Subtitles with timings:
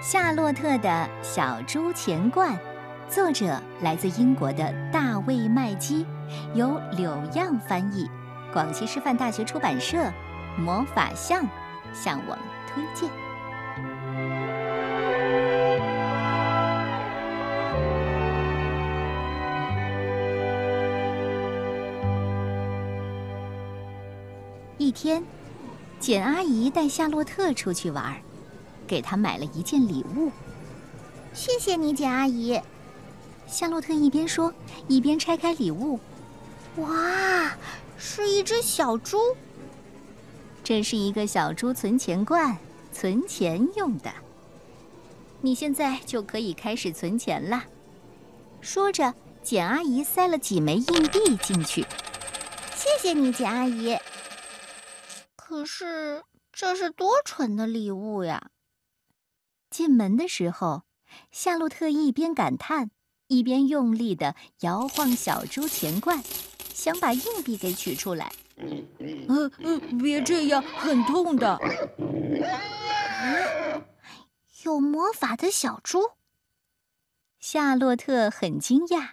[0.00, 2.58] 夏洛特的小猪钱罐，
[3.06, 6.06] 作者来自英国的大卫麦基，
[6.54, 8.10] 由柳样翻译，
[8.50, 10.10] 广西师范大学出版社
[10.56, 11.46] 魔法象
[11.92, 13.10] 向我们推荐。
[24.78, 25.22] 一天，
[25.98, 28.16] 简阿姨带夏洛特出去玩儿。
[28.90, 30.32] 给他买了一件礼物，
[31.32, 32.60] 谢谢你，简阿姨。
[33.46, 34.52] 夏洛特一边说，
[34.88, 36.00] 一边拆开礼物。
[36.78, 37.56] 哇，
[37.96, 39.16] 是一只小猪。
[40.64, 42.58] 这是一个小猪存钱罐，
[42.92, 44.12] 存钱用的。
[45.40, 47.62] 你现在就可以开始存钱了。
[48.60, 51.86] 说着，简阿姨塞了几枚硬币进去。
[52.74, 53.96] 谢谢你，简阿姨。
[55.36, 58.50] 可是，这是多蠢的礼物呀！
[59.70, 60.82] 进门的时候，
[61.30, 62.90] 夏洛特一边感叹，
[63.28, 66.22] 一边用力的摇晃小猪钱罐，
[66.74, 68.32] 想把硬币给取出来。
[69.28, 71.58] 呃呃，别这样，很痛的。
[74.64, 76.10] 有魔法的小猪，
[77.38, 79.10] 夏洛特很惊讶。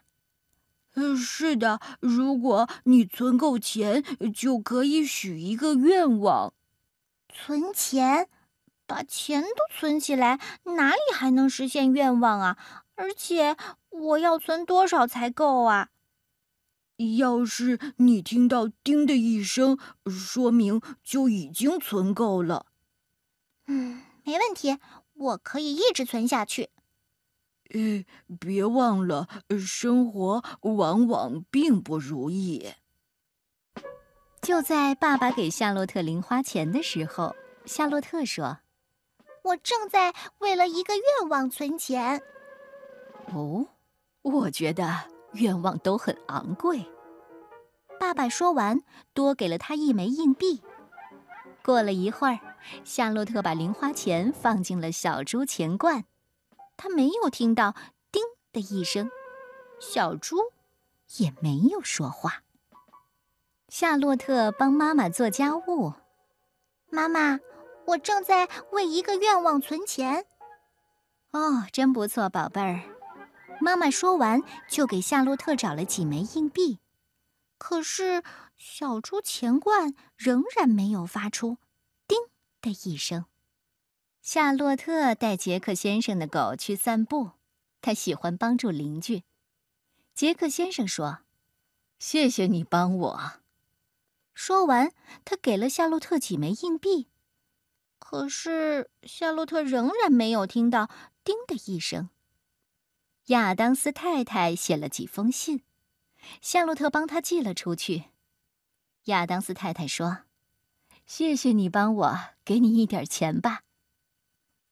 [0.95, 4.03] 呃，是的，如果你存够钱，
[4.35, 6.53] 就可以许一个愿望。
[7.29, 8.27] 存钱。
[8.87, 12.57] 把钱都存起来，哪里还能实现愿望啊？
[12.95, 13.55] 而且
[13.89, 15.89] 我要存多少才够啊？
[17.17, 22.65] 要是你听到“叮”的一声，说明就已经存够了。
[23.67, 24.79] 嗯，没问题，
[25.13, 26.69] 我可以一直存下去。
[27.69, 28.03] 呃，
[28.39, 29.27] 别忘了，
[29.59, 32.73] 生活往往并不如意。
[34.41, 37.35] 就在爸爸给夏洛特零花钱的时候，
[37.65, 38.59] 夏洛特说。
[39.47, 42.21] 我正在为了一个愿望存钱。
[43.33, 43.67] 哦，
[44.21, 46.85] 我觉得愿望都很昂贵。
[47.99, 48.81] 爸爸说完，
[49.13, 50.61] 多给了他一枚硬币。
[51.63, 52.39] 过了一会儿，
[52.83, 56.05] 夏洛特把零花钱放进了小猪钱罐，
[56.75, 57.73] 他没有听到
[58.11, 58.21] “叮”
[58.51, 59.09] 的一声，
[59.79, 60.37] 小猪
[61.17, 62.43] 也没有说话。
[63.69, 65.93] 夏洛特帮妈妈做家务，
[66.89, 67.39] 妈妈。
[67.87, 70.25] 我正在为一个愿望存钱。
[71.31, 72.81] 哦，真不错，宝贝儿。
[73.61, 76.79] 妈妈说完，就给夏洛特找了几枚硬币。
[77.57, 78.23] 可是
[78.55, 81.57] 小猪钱罐仍然没有发出
[82.07, 82.17] “叮”
[82.61, 83.25] 的一声。
[84.21, 87.31] 夏洛特带杰克先生的狗去散步，
[87.81, 89.23] 他喜欢帮助邻居。
[90.13, 91.19] 杰克先生说
[91.99, 93.31] ：“谢谢你帮我。”
[94.35, 94.91] 说完，
[95.23, 97.07] 他给了夏洛特几枚硬币。
[97.99, 100.89] 可是夏洛特仍然没有听到
[101.23, 102.09] “叮”的一声。
[103.27, 105.63] 亚当斯太太写了几封信，
[106.41, 108.05] 夏洛特帮他寄了出去。
[109.05, 110.19] 亚当斯太太说
[111.05, 113.63] ：“谢谢你帮我，给你一点钱吧。”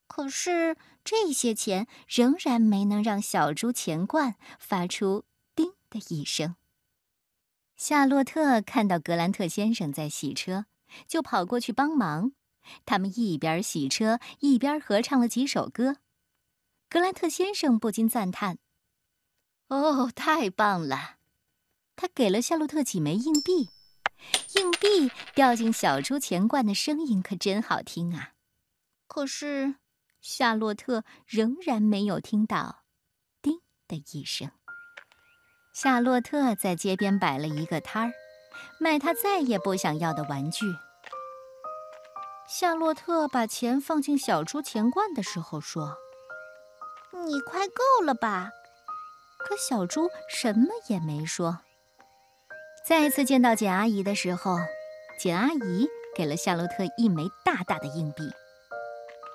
[0.08, 5.26] 可是这些钱仍然没能让小猪钱罐发出
[5.56, 6.56] “叮”的一声。
[7.76, 10.68] 夏洛特看到格兰特先生在洗车，
[11.08, 12.32] 就跑过去帮忙。
[12.86, 15.98] 他们一边洗车，一边合唱了几首歌。
[16.90, 18.58] 格兰特先生不禁赞叹
[19.68, 21.18] ：“哦，太棒了！”
[21.98, 23.70] 他给了夏洛特几枚硬币，
[24.56, 28.34] 硬币掉进小猪钱罐的声音可真好听啊！
[29.08, 29.76] 可是
[30.20, 32.84] 夏洛特仍然没有听到
[33.42, 34.52] “叮”的一声。
[35.74, 38.14] 夏洛特在街边摆了一个摊儿，
[38.80, 40.66] 卖他再也不想要的玩具。
[42.58, 45.98] 夏洛特把钱放进小猪钱罐的时候说
[47.28, 48.50] ：“你快够了吧？”
[49.38, 51.60] 可小猪什么也没说。
[52.88, 54.56] 再次见到简阿姨的时候，
[55.20, 58.24] 简阿姨给了夏洛特一枚大大的硬币，“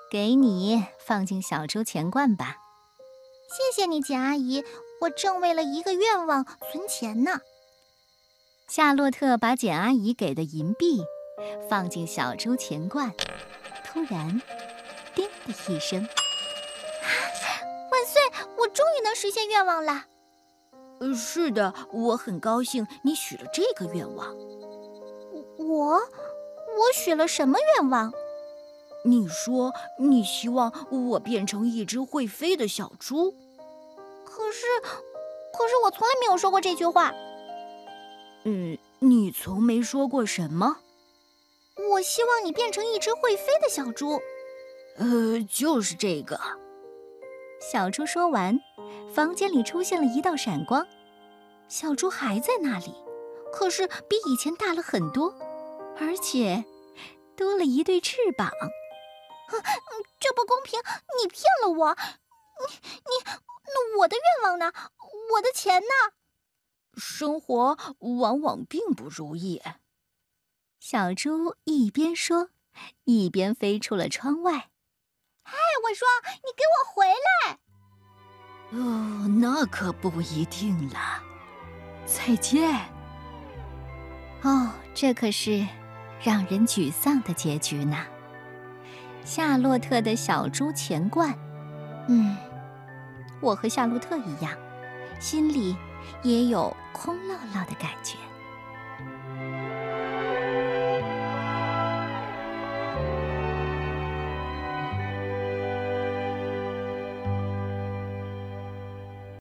[0.09, 2.57] 给你放进小猪钱罐吧。
[3.55, 4.65] ”“谢谢你，简阿姨，
[5.01, 7.41] 我正为了一个愿望存钱呢。”
[8.67, 11.03] 夏洛特把简阿姨给的银币。
[11.69, 13.11] 放进小猪钱罐，
[13.85, 14.41] 突然，
[15.15, 15.99] 叮的一声，
[17.91, 18.21] 万岁！
[18.57, 20.05] 我终于能实现愿望了。
[20.99, 24.35] 呃，是的，我很高兴你许了这个愿望。
[25.57, 28.13] 我，我许了什么愿望？
[29.03, 33.31] 你说你希望我变成一只会飞的小猪。
[34.23, 37.11] 可是，可是我从来没有说过这句话。
[38.43, 40.77] 嗯，你从没说过什么？
[41.89, 44.21] 我希望你变成一只会飞的小猪。
[44.97, 46.39] 呃，就是这个。
[47.61, 48.59] 小猪说完，
[49.13, 50.85] 房间里出现了一道闪光，
[51.67, 52.93] 小猪还在那里，
[53.53, 55.33] 可是比以前大了很多，
[55.97, 56.63] 而且
[57.35, 58.51] 多了一对翅膀。
[60.19, 60.79] 这不公平！
[61.21, 61.95] 你骗了我！
[61.95, 63.31] 你你，
[63.65, 64.71] 那我的愿望呢？
[65.33, 66.13] 我的钱呢？
[66.97, 67.77] 生活
[68.19, 69.61] 往往并不如意。
[70.81, 72.49] 小猪一边说，
[73.03, 74.53] 一边飞出了窗外。
[75.43, 76.07] 哎，我说，
[76.37, 77.05] 你给我回
[77.37, 77.59] 来！
[78.71, 81.21] 哦，那可不一定了。
[82.07, 82.73] 再见。
[84.41, 85.67] 哦，这可是
[86.19, 88.03] 让人沮丧的结局呢。
[89.23, 91.31] 夏洛特的小猪钱罐，
[92.07, 92.35] 嗯，
[93.39, 94.57] 我和夏洛特一样，
[95.19, 95.77] 心里
[96.23, 98.17] 也有空落落的感觉。